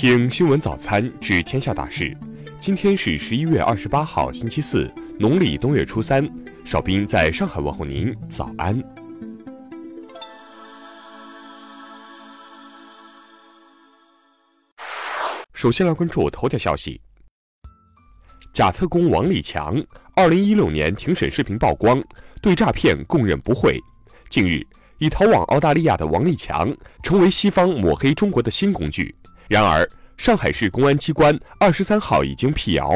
[0.00, 2.16] 听新闻早餐知天下大事。
[2.58, 6.26] 今天是十一月二十八号，星期四，农历冬月初三。
[6.64, 8.82] 邵兵在上海问候您，早安。
[15.52, 16.98] 首先来关注头条消息：
[18.54, 19.76] 假特工王立强，
[20.14, 22.02] 二零一六年庭审视频曝光，
[22.40, 23.78] 对诈骗供认不讳。
[24.30, 29.14] 近日，已逃往澳大利亚的王立强，成为西方抹黑中国的新工具。
[29.50, 29.84] 然而，
[30.16, 32.88] 上海市公安机关二十三号已经辟谣，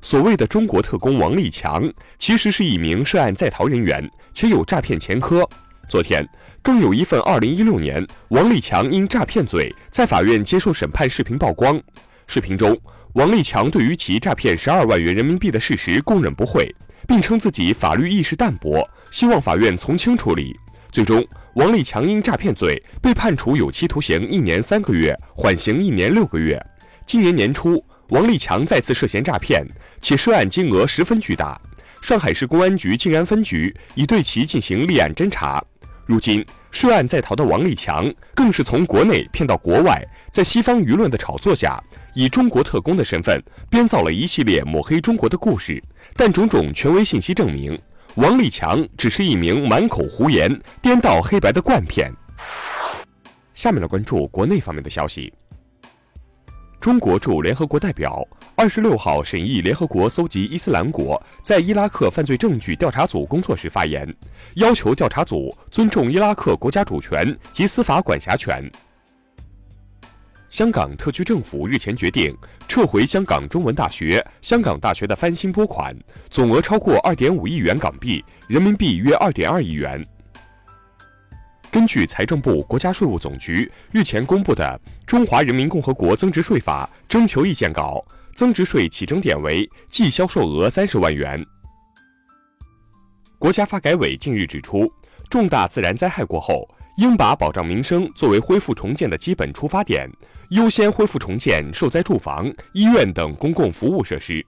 [0.00, 1.86] 所谓的中国特工王立强
[2.16, 5.46] 其实是一名涉案在逃人员，且有诈骗前科。
[5.86, 6.26] 昨天，
[6.62, 11.78] 更有一份二零一六年王立强因诈骗罪在法院接受审判视频曝光。
[12.26, 12.74] 视频中，
[13.12, 16.74] 王立强对于其诈骗十二万元人民币的事实供认不讳，
[17.06, 20.58] 并称自己法律意识淡薄，希望法院从轻处理。
[20.90, 21.24] 最终，
[21.54, 26.60] 王立强因诈骗罪被判处有期徒刑一年三个月，缓刑一年六个月。
[27.06, 29.66] 今年年初，王立强再次涉嫌诈骗，
[30.00, 31.60] 且涉案金额十分巨大。
[32.00, 35.62] 上海市公安局静安分局已对其进行立案侦查。
[36.06, 40.02] 如今，涉案在逃的王立强更是从国内骗到国外，
[40.32, 41.82] 在西方舆论的炒作下，
[42.14, 45.82] 以中国特工的身份编造了一系列抹黑中国的故事。
[46.16, 47.78] 但种种权威信息证明。
[48.18, 50.52] 王立强只是一名满口胡言、
[50.82, 52.12] 颠倒黑白的惯骗。
[53.54, 55.32] 下面来关注国内方面的消息。
[56.80, 64.12] 中国驻联合国代表二十六号审议联合国搜集伊斯兰国在伊拉克犯罪证据调查组工作时发言，
[64.54, 68.68] 要求调查组尊重伊拉克国家主权及司法管辖权。
[70.48, 72.34] 香港特区政府日前决定
[72.66, 75.94] 撤回香港中文大学、香港大学的翻新拨款，
[76.30, 80.02] 总额超过二点五亿元港币，人民币约二点二亿元。
[81.70, 84.64] 根据财政部、国家税务总局日前公布的
[85.06, 88.02] 《中华人民共和国增值税法》征求意见稿，
[88.34, 91.44] 增值税起征点为计销售额三十万元。
[93.38, 94.90] 国家发改委近日指出，
[95.28, 96.66] 重大自然灾害过后。
[96.98, 100.10] 应把保障民生作为恢复重建的基本出发点，
[100.50, 104.44] 优先恢复重建受灾住房、医院等公共服务设施。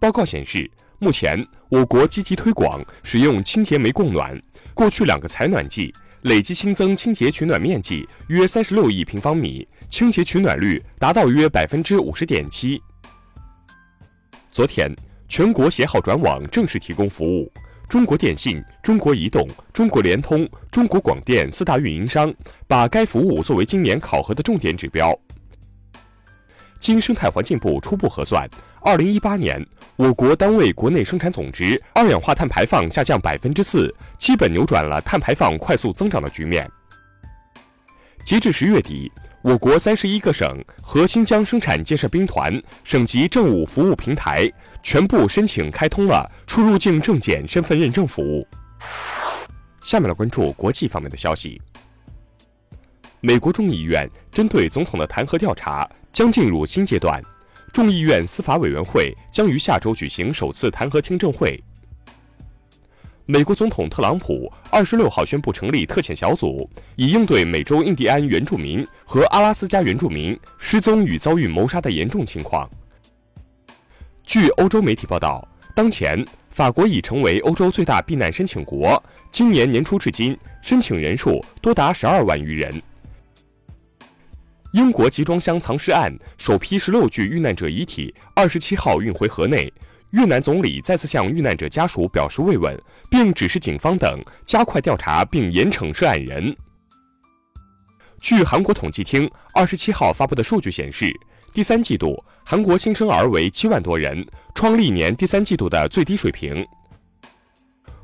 [0.00, 4.40] 报告显示，目前我国积极推广使用清洁煤供暖，
[4.72, 12.80] 过去两个采暖季累计新增清洁取暖面积约三十六亿平方米，清洁取暖率达到约百分之五十点七。
[14.50, 14.90] 昨天，
[15.28, 17.52] 全国携号转网正式提供服务。
[17.88, 22.34] 中国电信、中国移动、中国联通、中国广电四大运营商
[22.66, 25.16] 把该服务作为今年考核的重点指标。
[26.80, 28.48] 经生态环境部初步核算，
[28.82, 29.64] 二零一八年
[29.94, 36.68] 我国单位国内生产总值二氧化碳排放下降百分之四，基本扭转了碳排放快速增长的局面。
[38.26, 39.10] 截至十月底。
[39.40, 48.44] 我国三十一个省和新疆生产建设兵团省级政务服务平台全部申请开通了出入境证件身份认证服务。
[49.80, 51.62] 下面来关注国际方面的消息。
[53.20, 57.22] 美国众议院针对总统的弹劾调查将进入新阶段，
[57.72, 61.62] 众议院司法委员会将于下周举行首次弹劾听证会。
[63.28, 72.70] 美国总统特朗普二十六号宣布成立特遣小组，以应对美洲印第安原住民和阿拉斯加原住民失踪与遭遇谋杀的严重情况。
[74.24, 82.80] 据欧洲媒体报道，当前法国已成为欧洲最大避难申请国，今年年初至今，申请人数多达十二万余人。
[84.72, 89.72] 英国集装箱藏尸案首批十六具遇难者遗体二十七号运回河内。
[90.10, 92.80] 越南总理再次向遇难者家属表示慰问，
[93.10, 96.56] 并指示警方等加快调查并严惩涉案人。
[98.20, 101.12] 据韩国统计厅二十七号发布的数据显示，
[101.52, 106.66] 第三季度韩国新生儿为七万多人，创历年第三季度的最低水平。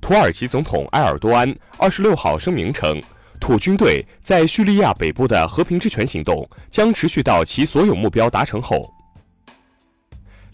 [0.00, 3.00] 土耳其总统埃尔多安二十六号声明称，
[3.38, 8.90] 土军队在叙利亚北部的和平之权行动将持续到其所有目标达成后。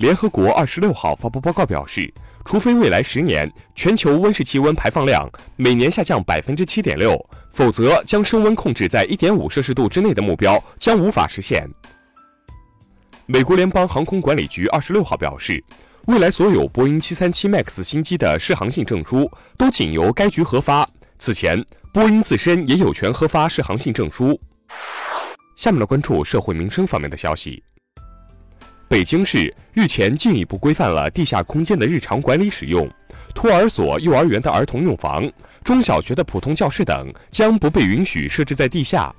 [0.04, 2.12] 联合国二十六号发布报告表示，
[2.44, 7.18] 除非未来十年全球温室气温排放量每年下降百分之七点六，
[7.50, 11.66] 否则将升温控制在一点五摄氏度之内的目标将无法实现。
[13.24, 15.64] 美国联邦航空管理局二十六号表示，
[16.06, 20.86] 未来所有波音七三七 MAX 新机的适航性证书都仅由该局核发。
[21.18, 21.64] 此前，
[21.94, 24.38] 波音自身也有权核发适航性证书。
[25.56, 27.64] 下面来关注社会民生方面的消息。
[28.88, 32.88] 北京市日前进一步规范了地下空间的日常管理使用，
[33.34, 35.30] 托儿所、幼儿园的儿童用房、
[35.64, 39.12] 中小学的普通教室等将不被允许设置在地下。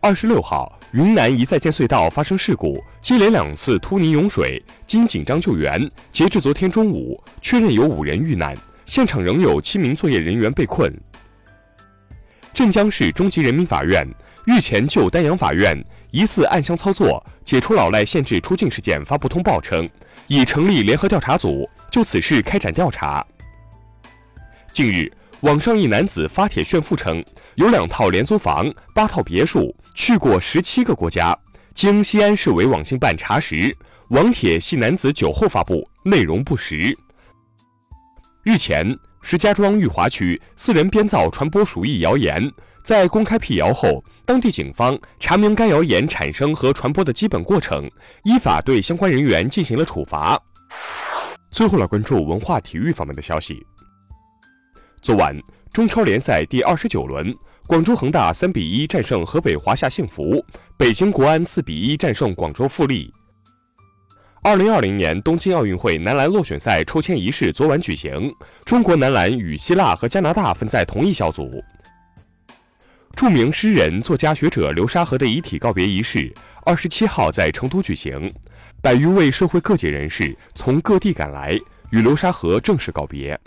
[0.00, 8.56] 二十六号，云南一在建隧道发生事故，接连两次突泥涌水，经紧张救援，截至昨天中午，确认有五人遇难，
[8.86, 10.94] 现场仍有七名作业人员被困。
[12.52, 14.06] 镇江市中级人民法院
[14.44, 15.76] 日前就丹阳法院
[16.14, 19.90] 疑似暗箱操作、解除老赖限制出境事件发布通报称，
[20.28, 23.26] 已成立联合调查组，就此事开展调查。
[24.72, 25.12] 近日。
[25.40, 27.22] 网上一男子发帖炫富称
[27.56, 31.36] 有两套廉租房、八套别墅，去过十七个国家。
[31.74, 33.76] 经西安市委网信办查实，
[34.08, 36.96] 网帖系男子酒后发布，内容不实。
[38.42, 42.50] 日前，石家庄裕华区四人编造传播鼠疫谣言，
[42.84, 47.90] 在公开辟谣后，当地警方查明该谣言产生和传播的基本过程，
[48.24, 50.38] 依法对相关人员进行了处罚。
[51.50, 53.66] 最后来关注文化体育方面的消息。
[55.00, 55.34] 昨晚，
[55.72, 57.34] 中超联赛第二十九轮，
[57.66, 60.44] 广州恒大三比一战胜河北华夏幸福，
[60.76, 63.10] 北京国安四比一战胜广州富力。
[64.42, 68.30] 二零二零年东京奥运会男篮落选赛抽签仪式昨晚举行，
[68.66, 71.50] 中国男篮与希腊和加拿大分在同一小组。
[73.14, 76.32] 著名诗人、作家、学者流沙河的遗体告别仪式
[76.64, 78.32] 二十七号在成都举行，
[78.82, 81.58] 百余位社会各界人士从各地赶来，
[81.90, 83.38] 与流沙河正式告别。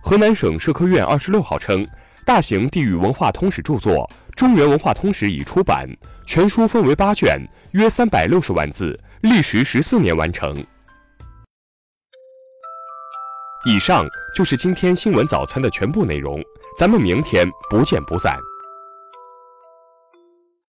[0.00, 1.86] 河南省社科院二十六号称，
[2.24, 5.88] 大型地域文化通史著作《中原文化通史》已出版，
[6.24, 7.36] 全书分为八卷，
[7.72, 10.56] 约三百六十万字，历时十四年完成。
[13.66, 16.40] 以上就是今天新闻早餐的全部内容，
[16.78, 18.47] 咱们明天不见不散。